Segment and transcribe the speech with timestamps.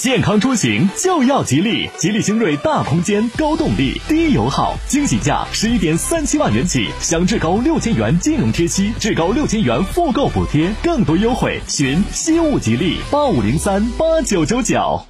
[0.00, 15.09] 健康出行就要吉利，吉利星瑞大空间、高动力、低油耗，惊喜价十一点三七万元起，享至高六千元金融贴息，至高六千元复购补贴，更多优惠，寻西物吉利八五零三八九九九。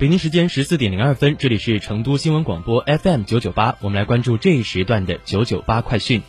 [0.00, 6.22] 北京时间十四点零二分，这里是成都新闻广播 FM 九九八，我们来关注这一时段的九九八快讯。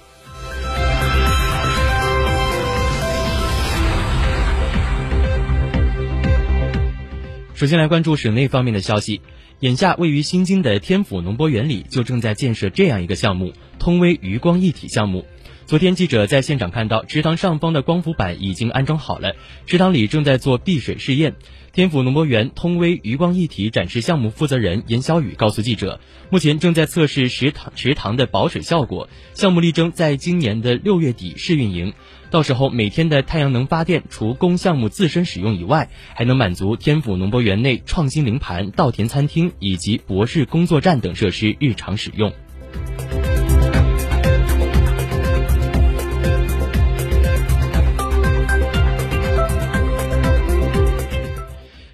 [7.54, 9.22] 首先来关注省内方面的消息，
[9.62, 15.26] 眼下位于新津的天府农博园里就正在建设这样一个项目——通威余光一体项目。
[15.66, 21.34] 昨天记者在现场看到，池塘上方的光伏板已经安装好了，池塘里正在做避水试验。
[21.74, 26.00] 天府农博园通威余光一体展示项目负责人严小雨告诉记者，
[26.30, 31.94] 目前正在测试池塘池塘的保水效果，项目力争在今年的六月底试运营，
[32.30, 42.32] 到时候每天的太阳能发电除供项目自身使用以外，还能满足天府农博园内创新零盘、稻田餐厅以及博士工作站等设施日常使用。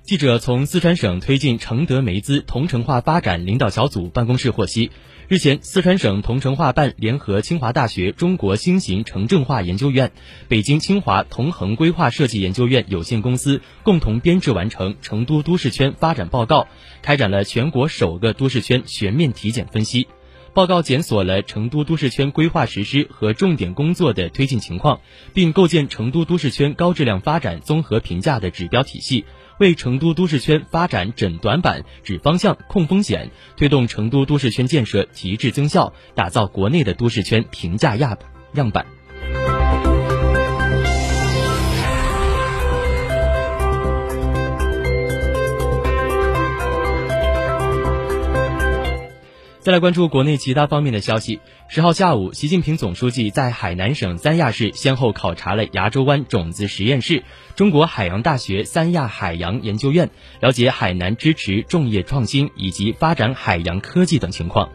[0.07, 4.89] 记者从四川省推进承德煤资同城化发展领导小组办公室获悉，
[5.27, 10.13] 日前，四川省同城化办联合清华大学中国新型城镇化研究院、
[10.47, 16.61] 北京清华同衡规划设计研究院有限公司共同编制完成《成都都市圈发展报告》，
[17.01, 20.07] 开展了全国首个都市圈全面体检分析。
[20.53, 25.01] 报告检索了成都都市圈规划实施和重点工作的推进情况，
[25.33, 29.25] 并构建成都都市圈高质量发展综合评价的指标体系。
[29.59, 38.17] 为成都都市圈发展诊短板、指方向、控风险，推动成都都市圈建设提质增效，打造国内的都市圈评价样
[38.53, 38.96] 样板。
[49.67, 51.41] 再来关注国内其他方面的消息。
[51.67, 57.25] 十号下午，习近平总书记在海南省三亚市先后考察了崖州湾种子实验室、
[57.57, 64.69] 中国海洋大学三亚海洋研究院，了解海南支持种业创新以及发展海洋科技等情况。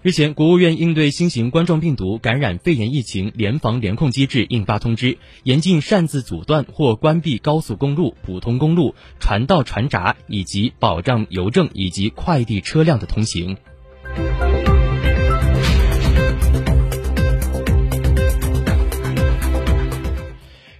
[0.00, 13.56] 日前，国务院应对新型冠状病毒感染肺炎疫情联防联控机制印发通知，严禁擅自阻断或关闭高速公路、普通公路、船道、船闸以及保障邮政以及快递车辆的通行。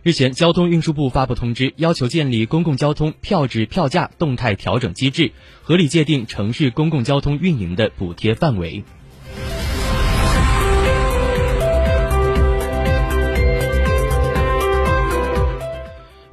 [0.04, 8.84] 日前，交通运输部发布通知，要求建立公共交通票制票价动态调整机制，合理界定城市公共交通运营的补贴范围。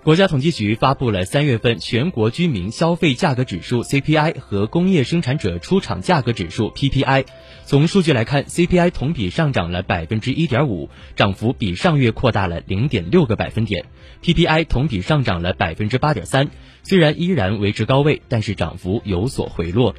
[0.06, 7.26] 国家统计局发布了三月份全国居民消费价格指数 CPI 和工业生产者出厂价格指数 PPI。
[7.66, 13.84] 从数据来看，CPI 同比上涨了百分之一点五，涨幅比上月扩大了零点六个百分点
[14.22, 16.52] ；PPI 同比上涨了百分之八点三，
[16.84, 19.96] 虽然依然维持高位，但是涨幅有所回落。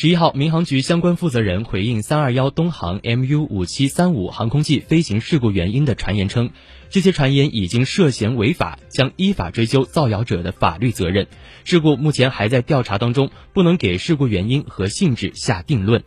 [0.00, 6.52] 十一号，民航局相关负责人回应三二幺东航 MU 五七三五航空器飞行事故原因的传言称，
[6.88, 11.26] 这些传言已经涉嫌违法，将依法追究造谣者的法律责任。
[11.64, 16.02] 事故目前还在调查当中，不能给事故原因和性质下定论。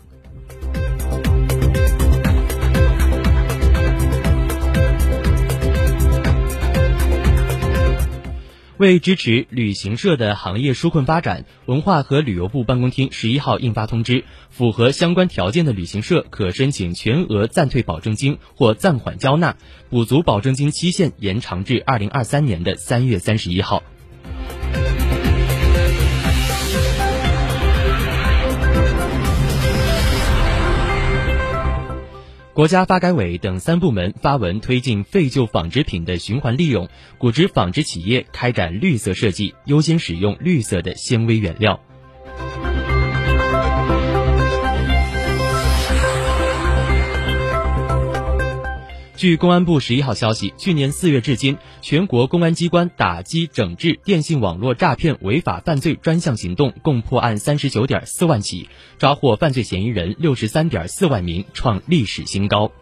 [8.78, 19.56] 为支持旅行社的行业纾困发展，文化和旅游部办公厅十一号印发通知，符合相关条件的旅行社可申请全额暂退保证金或暂缓交纳，
[19.90, 23.84] 补足保证金期限延长至二零二三年的三月三十一号。
[32.53, 41.81] 国家发改委等三部门发文推进废旧纺织品的循环利用，鼓励纺织企业开展绿色设计，优先使用绿色的纤维原料。
[49.24, 58.68] 据公安部十一号消息，去年四月至今，全国公安机关打击整治电信网络诈骗违法犯罪专项行动共破案三十九点四万起，
[58.98, 62.74] 抓获犯罪嫌疑人六十三点四万名，创历史新高。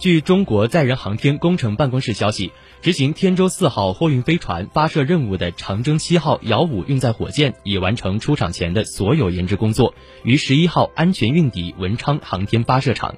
[0.00, 9.94] 据中国载人航天工程办公室消息，执行天舟四号货运飞船发射任务的长征七号遥五运载火箭已完成出厂前的所有研制工作，
[10.24, 13.14] 于十一号安全运抵文昌航天发射场。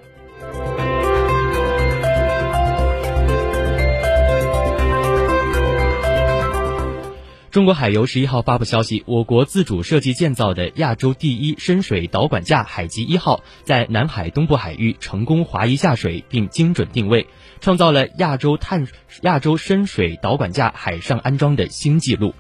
[7.53, 17.29] 中国海油十一号发布消息，我国自主设计建造的亚洲第一深水导管架“海基一号”在南海东部海域成功滑移下水，并精准定位，
[17.63, 18.87] 创造了亚洲探
[19.23, 22.35] 亚洲深水导管架海上安装的新纪录。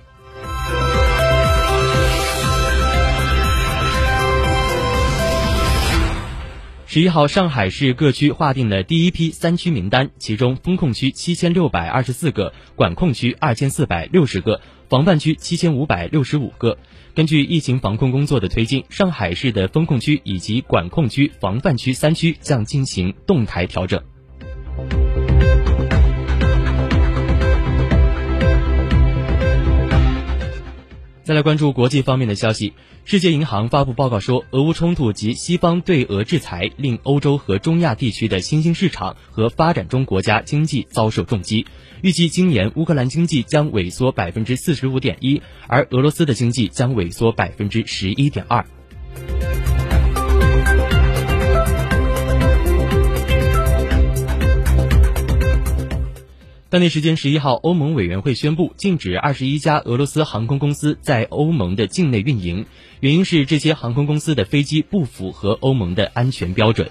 [6.86, 14.60] 十一号，上海市各区划定了第一批三区名单，其中风控区七千六百二十四个，管控区二千四百六十个，
[14.90, 16.76] 防范区七千五百六十五个。
[17.14, 24.02] 根据疫情防控工作的推进，上海市的风控区以及管控区、防范区三区将进行动态调整。
[31.24, 32.74] 再来关注国际方面的消息。
[33.04, 41.64] 世界银行发布报告说，俄乌冲突及西方对俄制裁令欧洲和中亚地区的新兴市场和发展中国家经济遭受重击。
[42.02, 48.66] 预计今年乌克兰经济将萎缩百分之四十五点一，而俄罗斯的经济将萎缩百分之十一点二。
[56.72, 62.64] 当地时间十一号，欧盟委员会宣布禁止二十一家俄罗斯航空公司在欧盟的境内运营，
[63.00, 66.90] 原因是这些航空公司的飞机不符合欧盟的安全标准。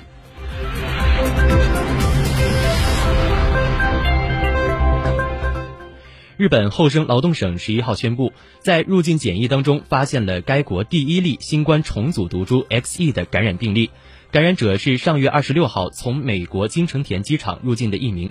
[6.37, 13.89] 日本厚生劳动省十一号宣布，在入境检疫当中发现了该国第一例新冠重组毒株 XE 的感染病例，
[14.29, 18.29] 感染者是上月二十六号从美国金城田机场入境的一名。